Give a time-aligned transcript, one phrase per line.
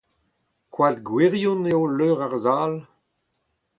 [0.73, 2.73] Koad gwirion eo leur ar sal?